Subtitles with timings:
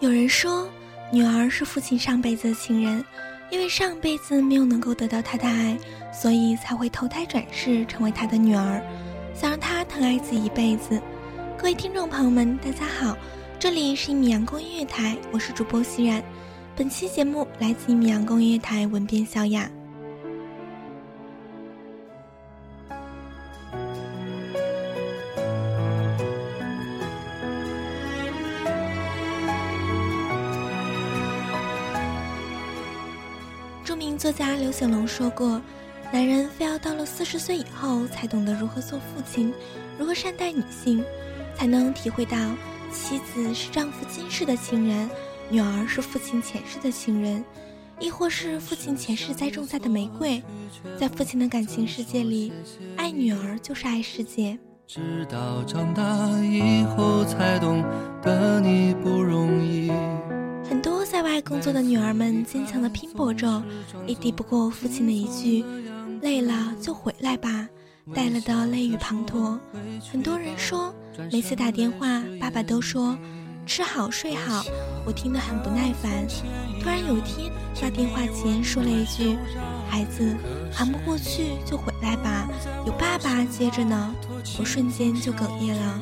[0.00, 0.68] 有人说，
[1.12, 3.04] 女儿是父亲上辈子的情人，
[3.50, 5.76] 因为上辈子没有能够得到他的爱，
[6.12, 8.82] 所以才会投胎转世成为他的女儿，
[9.34, 11.00] 想让他疼爱自己一辈子。
[11.56, 13.16] 各位听众朋友们，大家好，
[13.58, 16.22] 这里是一米阳光音乐台，我是主播熙然。
[16.76, 19.70] 本期节目来自一米阳光音乐台文编小雅。
[34.26, 35.62] 作家刘显龙说过
[36.12, 39.54] ：“男人非要到了四十岁以后，才懂得如何做父亲，
[39.96, 41.00] 如何善待女性，
[41.56, 42.36] 才能体会到
[42.90, 45.08] 妻子是丈夫今世的情人，
[45.48, 47.44] 女儿是父亲前世的情人，
[48.00, 50.42] 亦或是父亲前世栽种下的玫瑰。
[50.98, 52.52] 在父亲的感情世界里，
[52.96, 54.58] 爱女儿就是爱世界。
[54.88, 56.04] 直到长大
[56.40, 57.80] 以后才懂
[58.20, 59.92] 得你不容易。”
[60.68, 63.62] 很多在外工作的女儿们坚强的拼搏着，
[64.06, 65.64] 也抵不过父亲的一句
[66.22, 67.68] “累了就回来吧”，
[68.14, 69.58] 带了的泪雨滂沱。
[70.10, 70.92] 很多人说，
[71.32, 73.16] 每次打电话，爸爸都说
[73.64, 74.64] “吃好睡好”，
[75.06, 76.26] 我听得很不耐烦。
[76.80, 79.36] 突然有一天，挂电话前说了一句
[79.88, 80.36] ：“孩子，
[80.72, 82.48] 扛不过去就回来吧，
[82.84, 84.14] 有爸爸接着呢。”
[84.58, 86.00] 我瞬间就哽咽了。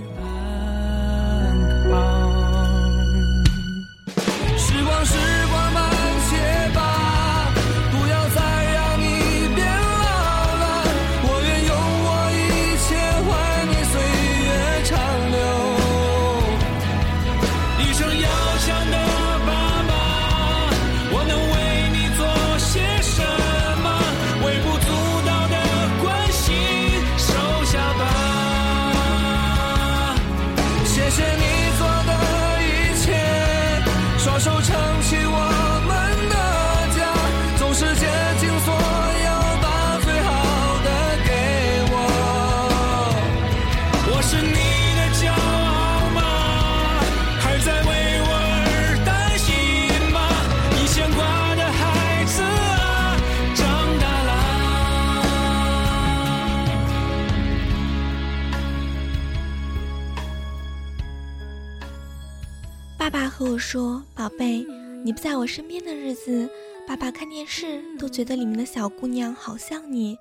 [63.64, 64.64] 说：“宝贝，
[65.02, 66.46] 你不在我身边的日子，
[66.86, 70.18] 爸爸看电视都觉得里面的小姑娘好像你，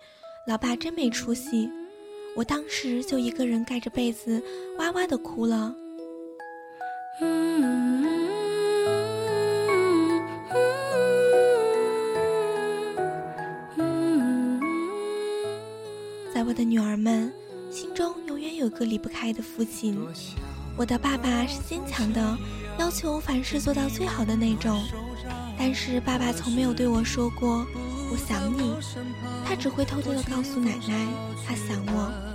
[0.48, 1.70] 老爸真没出息。”
[2.38, 4.42] 我当时就一个人盖着被子，
[4.78, 5.76] 哇哇的哭了。
[16.34, 17.32] 在我的女儿们
[17.70, 20.00] 心中，永远有个离不开的父亲。
[20.76, 22.36] 我的爸爸是坚强的，
[22.80, 24.84] 要求凡事做到最好的那种。
[25.58, 27.66] 但是爸爸从没有对我说过
[28.12, 28.76] “我想你”，
[29.46, 31.08] 他只会偷偷的告诉奶奶
[31.46, 32.34] 他想我。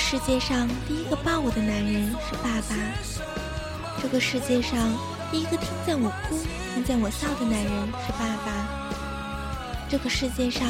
[0.00, 2.74] 世界上第一个抱我的男人是爸爸，
[4.02, 4.76] 这个世界上
[5.30, 6.36] 第一个听见我哭、
[6.74, 7.72] 听见我笑的男人
[8.04, 8.50] 是爸爸，
[9.88, 10.66] 这个世界上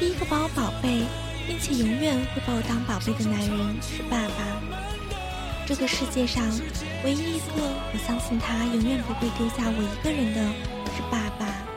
[0.00, 1.04] 第一个把我宝贝，
[1.46, 4.42] 并且永远会把我当宝贝的男人是爸爸，
[5.66, 6.42] 这个世界上
[7.04, 10.40] 唯一一个我相信他永远不会丢下我一个人的
[10.96, 11.69] 是爸爸。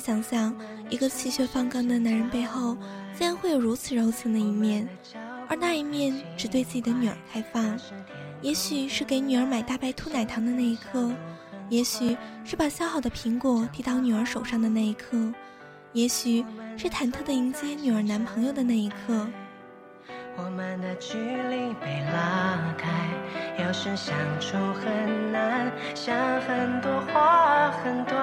[0.00, 0.52] 想象，
[0.88, 2.76] 一个气血方刚的男人背后，
[3.16, 4.88] 竟然会有如此柔情的一面，
[5.48, 7.78] 而那一面只对自己的女儿开放。
[8.40, 11.12] 也许是给女儿买大白兔奶糖的那一刻，
[11.68, 15.32] 也许是把削好的苹果递到女儿手上的那一刻，
[15.92, 16.44] 也许
[16.76, 19.28] 是忐忑的迎接女儿男朋友的那一刻。
[20.36, 22.88] 我们的距离被拉开，
[23.62, 28.16] 有时相处很难，想很多话很短。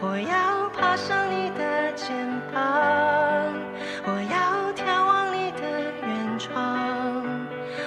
[0.00, 2.14] 我要爬上你的肩
[2.52, 2.62] 膀，
[4.04, 7.24] 我要眺望你的远窗。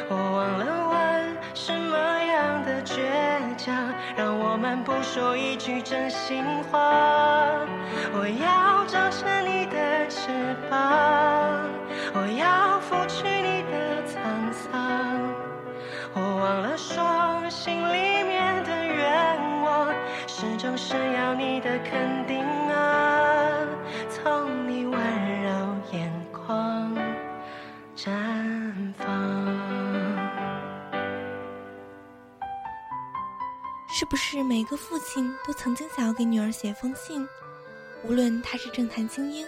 [0.09, 6.79] 我忘了问什么样的倔强，让我们不说一句真心话。
[8.13, 9.60] 我要长成你
[34.01, 37.23] 是不是每个父亲都曾经想要给女儿写封信？
[38.03, 39.45] 无论他是政坛精英、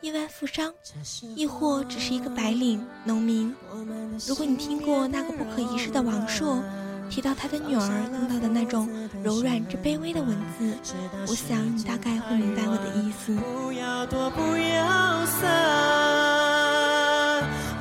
[0.00, 0.72] 亿万富商，
[1.36, 3.54] 亦或只是一个白领农民。
[4.26, 6.62] 如果你听过那个不可一世的王朔
[7.10, 8.88] 提到他的女儿用到的那种
[9.22, 10.74] 柔软之卑微的文字，
[11.28, 13.34] 我想你大概会明白我的意思。
[13.34, 15.44] 不要躲，不要散，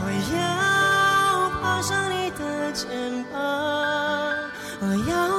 [0.01, 3.39] 我要爬上你的肩膀，
[4.81, 5.38] 我要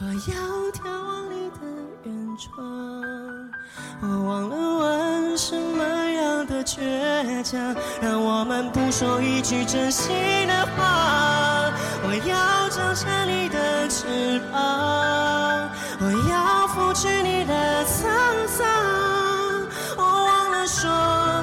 [0.00, 0.10] 我要
[0.70, 1.56] 眺望你的
[2.04, 2.48] 远窗。
[4.00, 10.14] 我忘了问什么样的倔强，让我们不说一句真心
[10.46, 11.72] 的话。
[12.04, 15.68] 我要长成你的翅膀，
[15.98, 18.64] 我要拂去你的沧桑。
[19.96, 20.88] 我忘了说，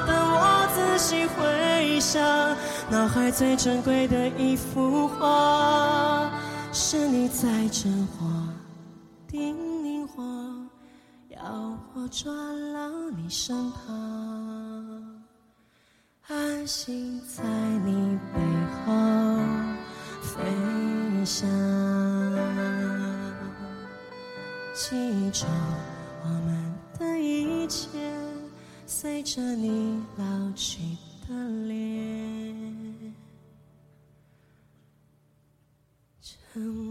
[0.06, 2.24] 当我仔细回想，
[2.88, 6.30] 脑海最珍贵的一幅画，
[6.78, 8.52] 是你在真话
[9.26, 10.22] 叮咛我。
[11.30, 11.40] 要
[11.94, 15.22] 我抓牢你身旁，
[16.28, 17.42] 安心在
[17.82, 18.40] 你背
[18.84, 18.92] 后
[20.20, 21.48] 飞翔。
[24.74, 25.46] 记住
[26.24, 27.88] 我们的一切，
[28.84, 30.82] 随着你老去
[31.26, 31.34] 的
[31.66, 31.95] 脸，
[36.56, 36.85] 成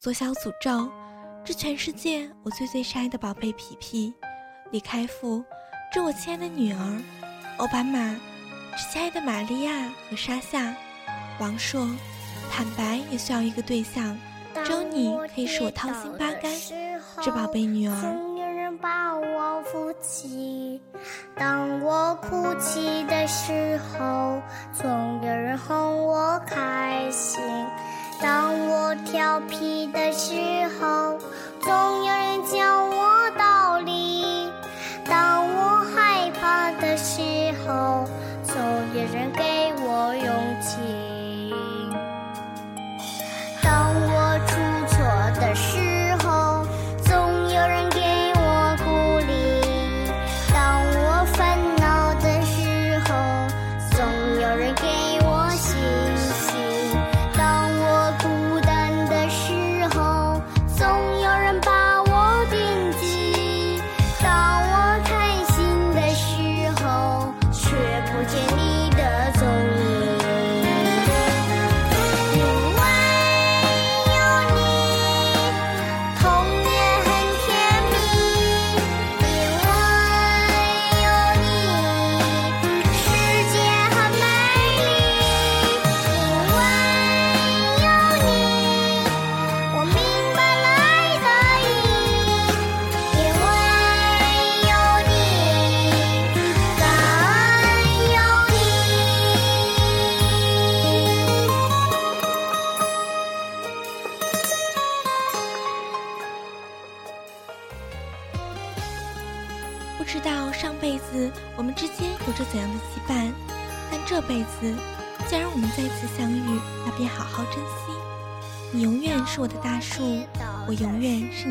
[0.00, 0.90] 左小诅咒，
[1.44, 4.14] 这全世界我最最深爱的宝贝皮皮，
[4.70, 5.44] 李开复，
[5.92, 7.02] 这我亲爱的女儿，
[7.58, 8.16] 奥巴马，
[8.70, 10.74] 这亲爱的玛利亚和莎夏，
[11.38, 11.86] 王朔，
[12.50, 14.18] 坦白也需要一个对象，
[14.64, 16.50] 只有你可以使我掏心扒肝，
[17.20, 18.26] 这宝贝女儿。
[18.80, 20.80] 把我扶起，
[21.34, 24.40] 当我哭泣的时候，
[24.72, 24.88] 总
[25.20, 27.42] 有人哄我开心；
[28.22, 30.34] 当我调皮的时
[30.78, 31.18] 候，
[31.62, 33.30] 总有人教我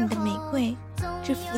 [0.09, 0.75] 的玫瑰，
[1.23, 1.57] 致父